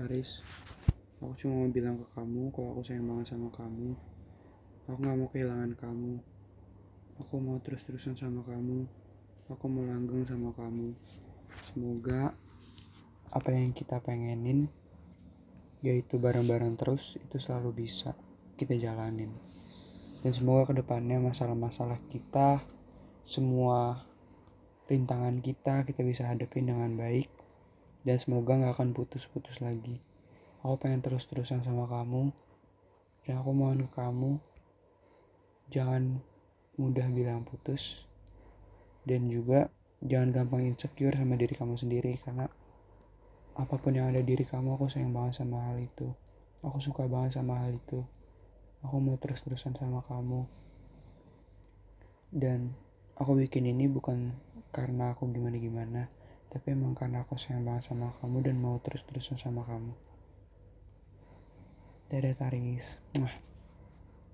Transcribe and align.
Karis, 0.00 0.40
aku 1.20 1.36
cuma 1.44 1.60
mau 1.60 1.68
bilang 1.68 2.00
ke 2.00 2.08
kamu 2.16 2.48
kalau 2.56 2.72
aku 2.72 2.88
sayang 2.88 3.04
banget 3.04 3.36
sama 3.36 3.52
kamu. 3.52 3.92
Aku 4.88 4.96
gak 4.96 5.12
mau 5.12 5.28
kehilangan 5.28 5.76
kamu. 5.76 6.16
Aku 7.20 7.36
mau 7.36 7.60
terus-terusan 7.60 8.16
sama 8.16 8.40
kamu. 8.48 8.88
Aku 9.52 9.68
mau 9.68 9.84
langgeng 9.84 10.24
sama 10.24 10.56
kamu. 10.56 10.96
Semoga 11.68 12.32
apa 13.28 13.52
yang 13.52 13.76
kita 13.76 14.00
pengenin, 14.00 14.72
yaitu 15.84 16.16
bareng-bareng 16.16 16.80
terus, 16.80 17.20
itu 17.20 17.36
selalu 17.36 17.84
bisa 17.84 18.16
kita 18.56 18.80
jalanin. 18.80 19.36
Dan 20.24 20.32
semoga 20.32 20.72
ke 20.72 20.80
depannya 20.80 21.20
masalah-masalah 21.20 22.00
kita, 22.08 22.64
semua 23.28 24.08
rintangan 24.88 25.44
kita, 25.44 25.84
kita 25.84 26.00
bisa 26.08 26.24
hadapin 26.24 26.72
dengan 26.72 26.88
baik. 26.96 27.28
Dan 28.00 28.16
semoga 28.16 28.56
gak 28.56 28.80
akan 28.80 28.96
putus-putus 28.96 29.60
lagi. 29.60 30.00
Aku 30.64 30.76
pengen 30.80 31.04
terus-terusan 31.04 31.60
sama 31.60 31.84
kamu. 31.84 32.32
Dan 33.24 33.34
aku 33.40 33.50
mohon 33.52 33.84
ke 33.84 33.90
kamu, 33.92 34.40
jangan 35.68 36.24
mudah 36.80 37.08
bilang 37.12 37.44
putus. 37.44 38.08
Dan 39.04 39.28
juga 39.28 39.68
jangan 40.00 40.32
gampang 40.32 40.64
insecure 40.64 41.12
sama 41.12 41.36
diri 41.36 41.52
kamu 41.52 41.76
sendiri. 41.76 42.16
Karena 42.20 42.48
apa 43.56 43.74
pun 43.76 43.92
yang 43.92 44.08
ada 44.08 44.24
di 44.24 44.32
diri 44.32 44.48
kamu, 44.48 44.80
aku 44.80 44.88
sayang 44.88 45.12
banget 45.12 45.44
sama 45.44 45.68
hal 45.68 45.76
itu. 45.76 46.08
Aku 46.64 46.80
suka 46.80 47.04
banget 47.08 47.36
sama 47.36 47.60
hal 47.60 47.76
itu. 47.76 48.00
Aku 48.80 48.96
mau 49.00 49.20
terus-terusan 49.20 49.76
sama 49.76 50.00
kamu. 50.00 50.48
Dan 52.32 52.72
aku 53.20 53.36
bikin 53.36 53.68
ini 53.68 53.84
bukan 53.88 54.32
karena 54.72 55.12
aku 55.12 55.28
gimana-gimana 55.28 56.08
tapi 56.50 56.74
emang 56.74 56.98
karena 56.98 57.22
aku 57.22 57.38
sayang 57.38 57.62
banget 57.62 57.88
sama 57.88 58.10
kamu 58.18 58.50
dan 58.50 58.56
mau 58.58 58.76
terus-terusan 58.82 59.38
sama 59.38 59.62
kamu 59.62 59.94
dadah 62.10 62.34
Taris 62.34 62.98
Mwah. 63.14 63.49